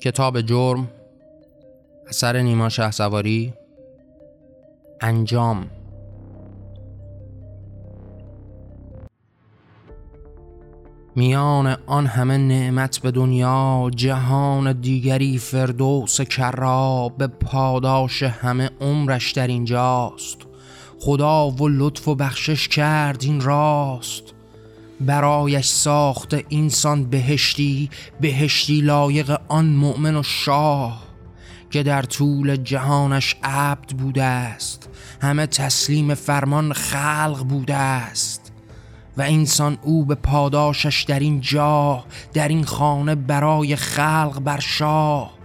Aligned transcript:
کتاب 0.00 0.40
جرم 0.40 0.88
اثر 2.08 2.40
نیما 2.40 2.68
شه 2.68 2.90
سواری 2.90 3.52
انجام. 5.00 5.70
میان 11.16 11.76
آن 11.86 12.06
همه 12.06 12.36
نعمت 12.36 12.98
به 12.98 13.10
دنیا 13.10 13.90
جهان 13.96 14.72
دیگری 14.72 15.38
فردوس 15.38 16.20
کرا 16.20 17.12
به 17.18 17.26
پاداش 17.26 18.22
همه 18.22 18.70
عمرش 18.80 19.32
در 19.32 19.46
اینجاست. 19.46 20.38
خدا 21.00 21.50
و 21.50 21.68
لطف 21.68 22.08
و 22.08 22.14
بخشش 22.14 22.68
کرد 22.68 23.22
این 23.22 23.40
راست. 23.40 24.34
برایش 25.00 25.66
ساخت 25.66 26.34
اینسان 26.48 27.04
بهشتی 27.04 27.90
بهشتی 28.20 28.80
لایق 28.80 29.40
آن 29.48 29.66
مؤمن 29.66 30.16
و 30.16 30.22
شاه 30.22 31.02
که 31.70 31.82
در 31.82 32.02
طول 32.02 32.56
جهانش 32.56 33.36
عبد 33.42 33.90
بوده 33.90 34.24
است. 34.24 34.88
همه 35.22 35.46
تسلیم 35.46 36.14
فرمان 36.14 36.72
خلق 36.72 37.44
بوده 37.48 37.74
است. 37.74 38.52
و 39.16 39.22
انسان 39.22 39.78
او 39.82 40.04
به 40.04 40.14
پاداشش 40.14 41.02
در 41.02 41.18
این 41.18 41.40
جا 41.40 42.04
در 42.34 42.48
این 42.48 42.64
خانه 42.64 43.14
برای 43.14 43.76
خلق 43.76 44.40
بر 44.40 44.60
شاه. 44.60 45.38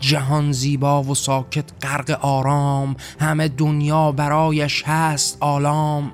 جهان 0.00 0.52
زیبا 0.52 1.02
و 1.02 1.14
ساکت 1.14 1.64
غرق 1.82 2.18
آرام 2.22 2.96
همه 3.20 3.48
دنیا 3.48 4.12
برایش 4.12 4.82
هست 4.86 5.36
آلام. 5.40 6.12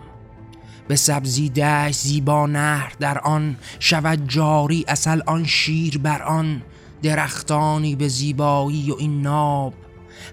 به 0.88 0.96
سبزی 0.96 1.48
دشت 1.48 1.98
زیبا 1.98 2.46
نهر 2.46 2.92
در 3.00 3.18
آن 3.18 3.56
شود 3.80 4.28
جاری 4.28 4.84
اصل 4.88 5.20
آن 5.26 5.44
شیر 5.46 5.98
بر 5.98 6.22
آن 6.22 6.62
درختانی 7.02 7.96
به 7.96 8.08
زیبایی 8.08 8.90
و 8.90 8.96
این 8.98 9.22
ناب. 9.22 9.74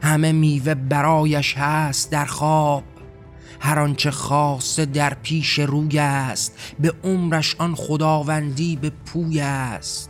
همه 0.03 0.31
میوه 0.31 0.73
برایش 0.73 1.58
هست 1.58 2.11
در 2.11 2.25
خواب. 2.25 2.83
هر 3.59 3.80
آنچه 3.80 4.11
خواسته 4.11 4.85
در 4.85 5.13
پیش 5.13 5.59
روی 5.59 5.99
است 5.99 6.58
به 6.80 6.93
عمرش 7.03 7.55
آن 7.59 7.75
خداوندی 7.75 8.75
به 8.75 8.89
پوی 8.89 9.41
است. 9.41 10.09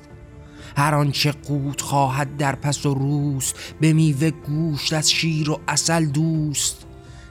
هر 0.77 0.95
آنچه 0.95 1.31
قوت 1.31 1.81
خواهد 1.81 2.37
در 2.37 2.55
پس 2.55 2.85
و 2.85 2.93
روست 2.93 3.55
به 3.81 3.93
میوه 3.93 4.29
گوشت 4.29 4.93
از 4.93 5.11
شیر 5.11 5.49
و 5.49 5.59
اصل 5.67 6.05
دوست. 6.05 6.85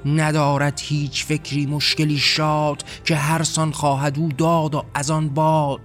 ندارد 0.07 0.81
هیچ 0.83 1.25
فکری 1.25 1.67
مشکلی 1.67 2.19
شاد 2.19 2.85
که 3.05 3.17
هر 3.17 3.43
سان 3.43 3.73
خواهد 3.73 4.19
او 4.19 4.29
داد 4.29 4.75
و 4.75 4.85
از 4.95 5.11
آن 5.11 5.29
باد. 5.29 5.81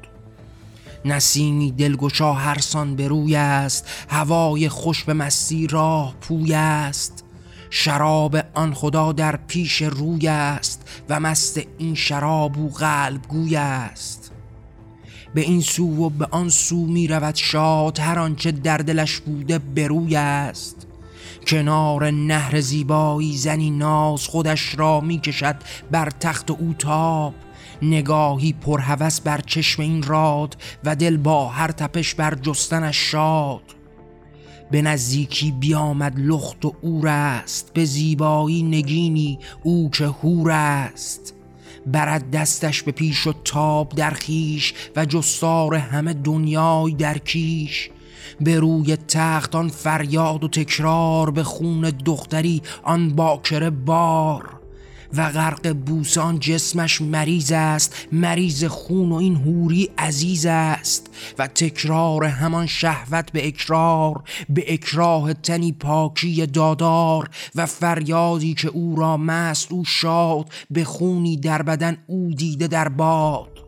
نسیمی 1.06 1.72
دلگشا 1.72 2.34
هر 2.34 2.60
سان 2.60 2.96
به 2.96 3.08
روی 3.08 3.36
است 3.36 3.90
هوای 4.10 4.70
خوش 4.70 5.04
به 5.04 5.14
مستی 5.14 5.68
راه 5.68 6.16
پوی 6.22 6.54
است. 6.54 7.24
شراب 7.70 8.38
آن 8.54 8.74
خدا 8.74 9.12
در 9.12 9.36
پیش 9.36 9.82
روی 9.82 10.28
است 10.28 10.90
و 11.10 11.20
مست 11.20 11.62
این 11.78 11.96
شراب 11.96 12.58
او 12.58 12.70
قلب 12.70 13.22
گوی 13.28 13.56
است. 13.56 14.32
به 15.34 15.42
این 15.42 15.62
سو 15.62 16.06
و 16.06 16.10
به 16.10 16.28
آن 16.32 16.50
سو 16.50 16.86
می 16.86 17.08
رود 17.08 17.36
شاد 17.36 18.00
هر 18.00 18.20
آنچه 18.20 18.52
در 18.52 18.78
دلش 18.78 19.20
بوده 19.20 19.60
بروی 19.60 20.16
است. 20.16 20.88
کنار 21.48 22.12
نهر 22.12 22.62
زیبایی 22.62 23.38
زنی 23.38 23.70
ناز 23.70 24.28
خودش 24.28 24.80
را 24.80 25.02
می 25.02 25.20
کشد 25.20 25.56
بر 25.92 26.10
تخت 26.20 26.52
او 26.52 26.74
تاب. 26.80 27.34
نگاهی 27.82 28.54
پرهوس 28.54 29.22
بر 29.22 29.42
چشم 29.42 29.82
این 29.82 30.04
راد 30.04 30.58
و 30.84 30.96
دل 30.96 31.18
با 31.18 31.48
هر 31.48 31.72
تپش 31.72 32.16
بر 32.16 32.36
جستنش 32.36 32.98
شاد. 32.98 33.62
به 34.72 34.82
نزدیکی 34.82 35.52
بیامد 35.52 36.14
لخت 36.20 36.66
و 36.66 36.76
اور 36.82 37.08
است 37.08 37.74
به 37.74 37.86
زیبایی 37.86 38.64
نگینی 38.64 39.40
او 39.64 39.90
که 39.90 40.06
هور 40.06 40.52
است. 40.52 41.34
برد 41.88 42.32
دستش 42.32 42.84
به 42.84 42.92
پیش 42.92 43.28
و 43.28 43.34
تاب 43.44 43.90
در 43.96 44.12
خیش 44.12 44.74
و 44.96 45.06
جستار 45.06 45.76
همه 45.76 46.14
دنیای 46.14 46.94
در 46.94 47.18
کیش. 47.18 47.90
به 48.42 48.60
روی 48.60 48.96
تخت 48.96 49.56
آن 49.56 49.70
فریاد 49.70 50.44
و 50.44 50.48
تکرار 50.48 51.32
به 51.32 51.44
خون 51.44 51.82
دختری 52.06 52.62
آن 52.84 53.10
باکره 53.10 53.70
بار. 53.70 54.56
و 55.14 55.30
غرق 55.30 55.74
بوسان 55.74 56.40
جسمش 56.40 57.02
مریض 57.02 57.52
است 57.52 57.96
مریض 58.12 58.64
خون 58.64 59.12
و 59.12 59.16
این 59.16 59.36
هوری 59.36 59.90
عزیز 59.98 60.46
است. 60.46 61.10
و 61.38 61.48
تکرار 61.48 62.26
همان 62.26 62.66
شهوت 62.66 63.32
به 63.32 63.48
اکرار 63.48 64.24
به 64.50 64.74
اکراه 64.74 65.34
تنی 65.34 65.72
پاکی 65.72 66.46
دادار. 66.46 67.30
و 67.56 67.66
فریادی 67.66 68.54
که 68.54 68.68
او 68.68 68.96
را 68.96 69.18
مست 69.18 69.72
او 69.72 69.86
شاد 69.86 70.50
به 70.72 70.84
خونی 70.84 71.38
در 71.38 71.62
بدن 71.62 71.98
او 72.08 72.34
دیده 72.34 72.68
در 72.68 72.88
باد. 72.88 73.65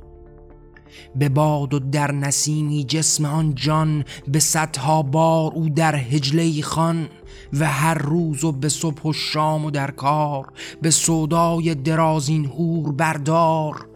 به 1.16 1.30
باد 1.30 1.74
و 1.74 1.80
در 1.80 2.12
نسیمی 2.12 2.84
جسم 2.84 3.26
آن 3.26 3.56
جان 3.56 4.06
به 4.28 4.40
صدها 4.40 5.02
بار 5.02 5.52
او 5.52 5.70
در 5.70 5.96
هجله 5.96 6.62
خان 6.62 7.10
و 7.54 7.66
هر 7.66 7.98
روز 7.98 8.44
و 8.44 8.52
به 8.52 8.70
صبح 8.70 9.02
و 9.02 9.14
شام 9.14 9.66
و 9.66 9.72
در 9.72 9.92
کار 9.92 10.48
به 10.82 10.92
صدای 10.92 11.76
درازین 11.76 12.46
هور 12.46 12.92
بردار 12.92 13.88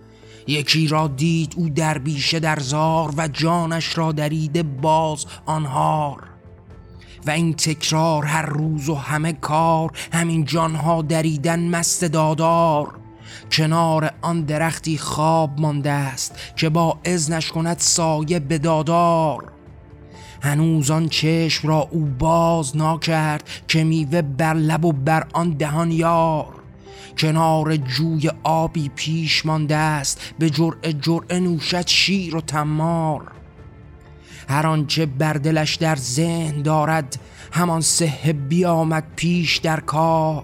یکی 0.48 0.88
را 0.88 1.08
دید 1.08 1.54
او 1.58 1.70
در 1.70 1.98
بیشه 1.98 2.40
در 2.40 2.60
زار 2.60 3.14
و 3.18 3.28
جانش 3.28 3.98
را 3.98 4.12
دریده 4.12 4.64
باز 4.64 5.26
آنهار 5.46 6.24
و 7.28 7.32
این 7.32 7.54
تکرار 7.54 8.26
هر 8.26 8.46
روز 8.46 8.90
و 8.90 8.96
همه 8.96 9.34
کار 9.34 9.92
همین 10.14 10.46
جانها 10.46 11.02
دریدن 11.02 11.70
مست 11.70 12.06
دادار 12.06 13.01
کنار 13.52 14.12
آن 14.22 14.42
درختی 14.42 14.98
خواب 14.98 15.60
مانده 15.60 15.92
است 15.92 16.40
که 16.56 16.70
با 16.70 17.00
اذنش 17.06 17.52
کند 17.52 17.80
سایه 17.80 18.40
به 18.40 18.58
دادار. 18.58 19.52
هنوز 20.42 20.92
آن 20.92 21.10
چشم 21.10 21.68
را 21.68 21.88
او 21.92 22.06
باز 22.20 22.78
ناکرد 22.78 23.50
که 23.68 23.84
میوه 23.84 24.22
بر 24.22 24.54
لب 24.54 24.86
و 24.86 24.92
بر 24.92 25.28
آن 25.34 25.50
دهان 25.50 25.92
یار. 25.92 26.48
کنار 27.18 27.76
جوی 27.76 28.30
آبی 28.44 28.90
پیش 28.90 29.46
مانده 29.46 29.76
است 29.76 30.34
به 30.40 30.50
جرعه 30.50 30.94
جرعه 30.94 31.40
نوشد 31.40 31.88
شیر 31.88 32.36
و 32.36 32.42
تمار. 32.42 33.32
هر 34.50 34.68
آنچه 34.68 35.06
بر 35.06 35.34
دلش 35.34 35.76
در 35.76 35.96
ذهن 35.96 36.62
دارد 36.62 37.20
همان 37.52 37.82
سه 37.82 38.34
بیامد 38.50 39.04
پیش 39.16 39.58
در 39.58 39.80
کار. 39.80 40.44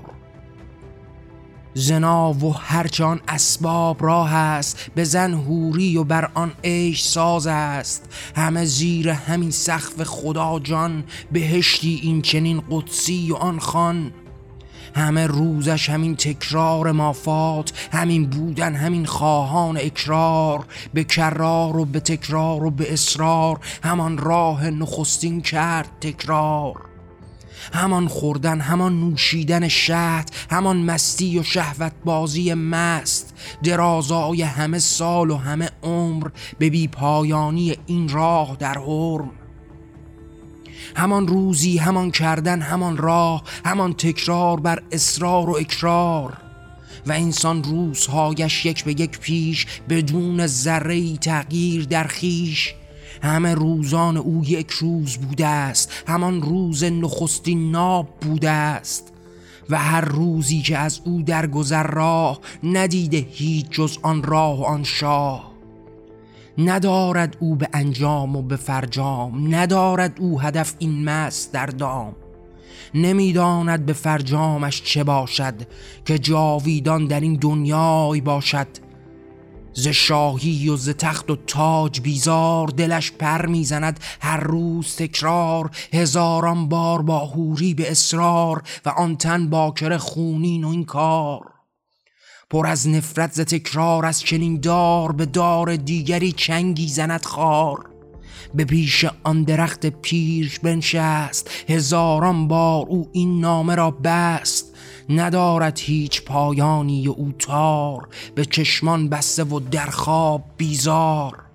زنا 1.79 2.33
و 2.33 2.53
هرچان 2.53 3.19
اسباب 3.27 4.03
راه 4.03 4.33
است 4.33 4.91
به 4.95 5.03
زن 5.03 5.33
هوری 5.33 5.97
و 5.97 6.03
بر 6.03 6.29
آن 6.33 6.51
عیش 6.63 7.03
ساز 7.03 7.47
است. 7.47 8.05
همه 8.35 8.65
زیر 8.65 9.09
همین 9.09 9.51
سقف 9.51 10.03
خدا 10.03 10.59
جان 10.59 11.03
بهشتی 11.31 11.99
این 12.03 12.21
چنین 12.21 12.63
قدسی 12.71 13.31
و 13.31 13.35
آن 13.35 13.59
خان 13.59 14.11
همه 14.95 15.27
روزش 15.27 15.89
همین 15.89 16.15
تکرار 16.15 16.91
مافات 16.91 17.89
همین 17.91 18.25
بودن 18.25 18.75
همین 18.75 19.05
خواهان 19.05 19.77
اکرار. 19.77 20.65
به 20.93 21.03
کرار 21.03 21.77
و 21.77 21.85
به 21.85 21.99
تکرار 21.99 22.65
و 22.65 22.71
به 22.71 22.93
اصرار 22.93 23.59
همان 23.83 24.17
راه 24.17 24.69
نخستین 24.69 25.41
کرد 25.41 25.89
تکرار. 26.01 26.86
همان 27.73 28.07
خوردن 28.07 28.59
همان 28.59 28.99
نوشیدن 28.99 29.67
شهد 29.67 30.31
همان 30.51 30.77
مستی 30.77 31.39
و 31.39 31.43
شهوت 31.43 31.93
بازی 32.05 32.53
مست 32.53 33.33
درازای 33.63 34.41
همه 34.41 34.79
سال 34.79 35.31
و 35.31 35.37
همه 35.37 35.69
عمر 35.83 36.27
به 36.59 36.69
بی 36.69 36.87
پایانی 36.87 37.75
این 37.85 38.09
راه 38.09 38.55
در 38.59 38.77
حرم. 38.77 39.31
همان 40.95 41.27
روزی 41.27 41.77
همان 41.77 42.11
کردن 42.11 42.61
همان 42.61 42.97
راه 42.97 43.43
همان 43.65 43.93
تکرار 43.93 44.59
بر 44.59 44.83
اصرار 44.91 45.49
و 45.49 45.57
اکرار. 45.57 46.37
و 47.07 47.11
انسان 47.11 47.63
روزهایش 47.63 48.65
یک 48.65 48.83
به 48.83 48.91
یک 48.91 49.19
پیش 49.19 49.65
بدون 49.89 50.47
ذره 50.47 51.17
تغییر 51.17 51.85
در 51.85 52.03
خیش. 52.03 52.73
همه 53.21 53.53
روزان 53.53 54.17
او 54.17 54.43
یک 54.45 54.71
روز 54.71 55.17
بوده 55.17 55.47
است. 55.47 56.03
همان 56.07 56.41
روز 56.41 56.83
نخستین 56.83 57.71
ناب 57.71 58.07
بوده 58.21 58.49
است. 58.49 59.13
و 59.69 59.77
هر 59.77 60.01
روزی 60.01 60.61
که 60.61 60.77
از 60.77 61.01
او 61.05 61.21
در 61.21 61.47
گذر 61.47 61.87
راه 61.87 62.39
ندیده 62.63 63.17
هیچ 63.17 63.65
جز 63.69 63.97
آن 64.01 64.23
راه 64.23 64.59
و 64.59 64.63
آن 64.63 64.83
شاه. 64.83 65.51
ندارد 66.57 67.37
او 67.39 67.55
به 67.55 67.69
انجام 67.73 68.35
و 68.35 68.41
به 68.41 68.55
فرجام 68.55 69.55
ندارد 69.55 70.17
او 70.19 70.41
هدف 70.41 70.73
این 70.79 71.03
مست 71.03 71.53
در 71.53 71.65
دام. 71.65 72.15
نمی‌داند 72.93 73.85
به 73.85 73.93
فرجامش 73.93 74.81
چه 74.83 75.03
باشد 75.03 75.53
که 76.05 76.19
جاویدان 76.19 77.07
در 77.07 77.19
این 77.19 77.35
دنیای 77.35 78.21
باشد. 78.21 78.67
ز 79.79 79.87
شاهی 79.87 80.69
و 80.69 80.77
ز 80.77 80.89
تخت 80.89 81.31
و 81.31 81.35
تاج 81.35 82.01
بیزار 82.01 82.67
دلش 82.67 83.11
پر 83.11 83.45
می‌زند 83.45 83.99
هر 84.21 84.39
روز 84.39 84.95
تکرار 84.95 85.71
هزاران 85.93 86.69
بار 86.69 87.01
با 87.01 87.19
هوری 87.19 87.73
به 87.73 87.91
اصرار 87.91 88.63
و 88.85 88.89
آن 88.89 89.17
تن 89.17 89.49
باکر 89.49 89.97
خونین 89.97 90.63
و 90.63 90.69
این 90.69 90.85
کار. 90.85 91.41
پر 92.49 92.67
از 92.67 92.87
نفرت 92.87 93.33
ز 93.33 93.39
تکرار 93.41 94.05
از 94.05 94.21
چنین 94.21 94.59
دار 94.59 95.11
به 95.11 95.25
دار 95.25 95.75
دیگری 95.75 96.31
چنگی 96.31 96.87
زند 96.87 97.25
خار. 97.25 97.89
به 98.53 98.65
پیش 98.65 99.05
آن 99.23 99.43
درخت 99.43 99.85
پیرش 99.85 100.59
بنشست 100.59 101.49
هزاران 101.69 102.47
بار 102.47 102.85
او 102.87 103.09
این 103.13 103.39
نامه 103.39 103.75
را 103.75 103.91
بست. 103.91 104.76
ندارد 105.09 105.79
هیچ 105.79 106.23
پایانی 106.23 107.07
و 107.07 107.11
او 107.11 107.33
تار 107.39 108.07
به 108.35 108.45
چشمان 108.45 109.09
بسته 109.09 109.43
و 109.43 109.59
در 109.59 109.85
خواب 109.85 110.43
بیزار. 110.57 111.46